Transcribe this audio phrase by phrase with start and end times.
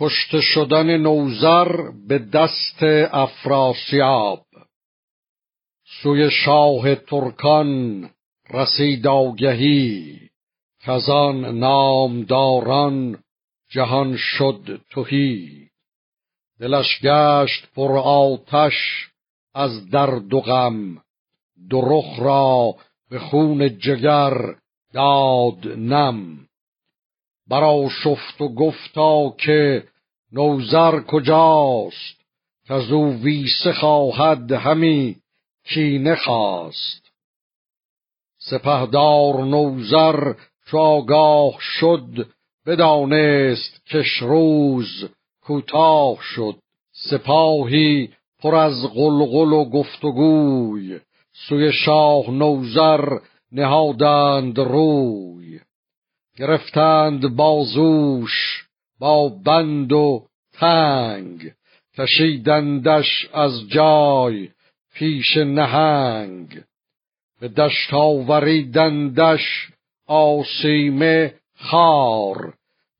[0.00, 4.44] کشته شدن نوزر به دست افراسیاب.
[6.02, 8.10] سوی شاه ترکان
[8.50, 10.20] رسید آگهی.
[10.80, 13.18] کزان نامداران
[13.70, 15.68] جهان شد تهی.
[16.60, 19.08] دلش گشت پر آتش
[19.54, 21.02] از درد و غم.
[21.70, 22.74] دو رخ را
[23.10, 24.54] به خون جگر
[24.92, 26.46] داد نم.
[27.48, 29.84] برا شفت و گفتا که
[30.32, 32.24] نوزر کجاست
[32.66, 35.16] که او ویسه خواهد همی
[35.64, 37.12] کینه خواست
[38.38, 40.34] سپهدار نوزر
[40.66, 42.26] چو آگاه شد
[42.66, 45.08] بدانست کش روز
[45.42, 46.54] کوتاه شد.
[46.92, 48.08] سپاهی
[48.38, 51.00] پر از غلغل و گفتگوی
[51.48, 53.18] سوی شاه نوزر
[53.52, 55.60] نهادند روی.
[56.36, 58.64] گرفتند بازوش
[58.98, 61.52] با بند و تنگ
[61.98, 64.48] کشیدندش از جای
[64.94, 66.62] پیش نهنگ.
[67.40, 69.68] به دشت آوریدندش
[70.06, 72.54] آسیمه خار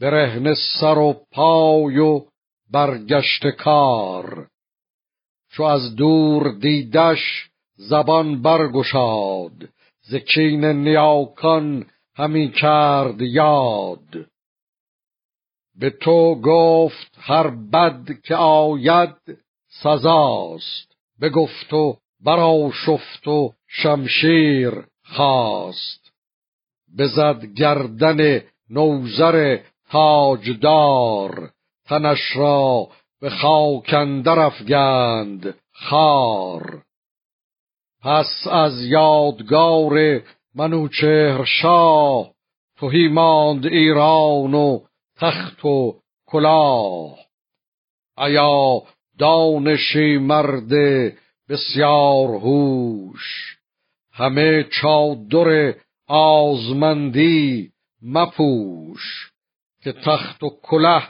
[0.00, 2.22] برهن سر و پای و
[2.70, 4.46] برگشت کار.
[5.52, 9.68] چو از دور دیدش زبان برگشاد
[10.02, 11.86] ز کین نیاکان
[12.20, 14.26] همی کرد یاد.
[15.80, 19.16] به تو گفت هر بد که آید
[19.82, 20.92] سزاست.
[21.20, 21.96] بگفت و
[22.72, 26.12] شفت و شمشیر خواست.
[26.98, 29.58] بزد گردن نوزر
[29.90, 31.50] تاجدار.
[31.84, 32.88] تنش را
[33.20, 33.94] به خاک
[34.26, 36.82] افگند خار.
[38.02, 40.22] پس از یادگار
[40.54, 42.34] منوچهر شاه
[42.76, 44.80] توهی ماند ایران و
[45.16, 47.18] تخت و کلاه.
[48.18, 48.82] ایا
[49.18, 50.70] دانشی مرد
[51.48, 53.56] بسیار هوش
[54.12, 55.74] همه چادر
[56.08, 59.32] آزمندی مپوش
[59.82, 61.02] که تخت و کله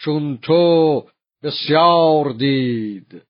[0.00, 1.04] چون تو
[1.42, 3.22] بسیار دید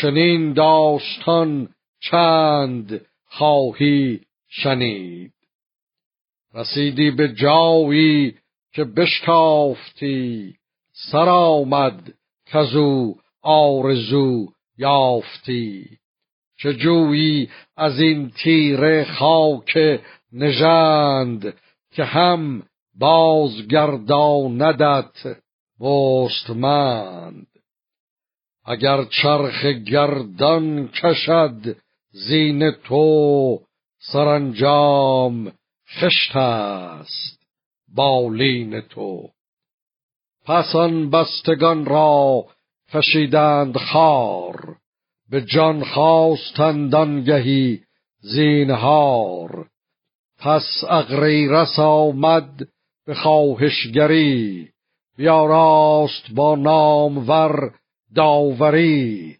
[0.00, 1.68] چنین داستان
[2.00, 5.32] چند خواهی شنید.
[6.54, 8.34] رسیدی به جایی
[8.72, 10.54] که بشتافتی
[10.92, 12.14] سر آمد
[12.46, 14.46] کزو آرزو
[14.78, 15.98] یافتی.
[16.58, 20.00] چه جویی از این تیره خاک
[20.32, 21.54] نژند
[21.92, 22.62] که هم
[22.98, 23.76] بازگرداندت
[25.80, 27.46] مستمند
[28.64, 31.76] اگر چرخ گردان کشد
[32.12, 33.60] زین تو
[34.02, 35.52] سرانجام
[35.88, 37.42] خشت است
[37.94, 39.28] بالین تو.
[40.44, 42.44] پس آن بستگان را
[42.92, 44.76] کشیدند خار
[45.30, 47.80] به جان خواستند آنگهی
[48.20, 49.66] زینهار.
[50.38, 52.68] پس اغریرس آمد
[53.06, 54.68] به خواهشگری
[55.16, 57.74] بیاراست با نامور
[58.14, 59.36] داوری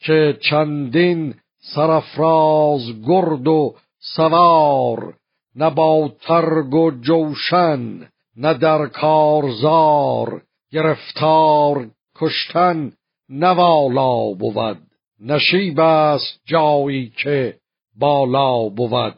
[0.00, 5.14] که چندین سرفراز گرد و سوار
[5.56, 10.42] نه با ترگ و جوشن نه در کارزار.
[10.72, 12.92] گرفتار کشتن
[13.28, 14.78] نوالا بود
[15.20, 17.56] نشیب است جایی که
[17.98, 19.14] بالا بود.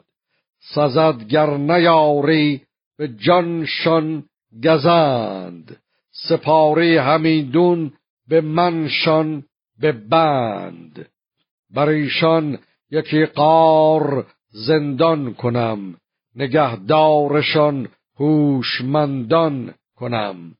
[0.73, 2.61] سزد گر نیاری
[2.97, 4.23] به جانشان
[4.63, 5.77] گزند
[6.11, 7.93] سپاری همیدون
[8.27, 9.43] به منشان
[9.79, 11.09] به بند.
[11.75, 12.59] بر ایشان
[12.91, 15.97] یکی قار زندان کنم
[16.35, 20.55] نگهدارشان هوشمندان کنم.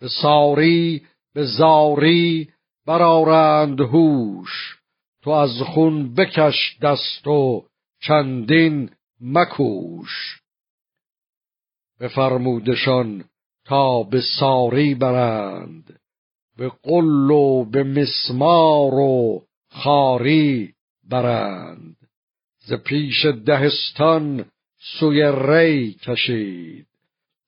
[0.00, 1.02] به ساری
[1.34, 2.48] به زاری
[2.86, 4.78] برارند هوش
[5.22, 7.64] تو از خون بکش دست و
[8.00, 10.40] چندین مکوش.
[12.00, 13.24] بفرمودشان
[13.64, 16.00] تا به ساری برند
[16.56, 20.72] به قل و به مسمار و خاری
[21.08, 21.96] برند.
[22.58, 24.44] ز پیش دهستان
[24.78, 26.86] سوی ری کشید.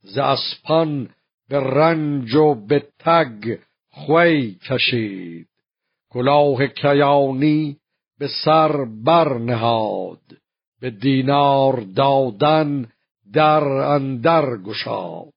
[0.02, 1.10] ز اسپان
[1.48, 3.58] به رنج و به تگ
[3.90, 5.48] خوی کشید.
[6.10, 7.76] کلاه کیانی
[8.18, 10.20] به سر بر نهاد.
[10.80, 12.88] به دینار دادن
[13.32, 15.33] در اندر گشاد.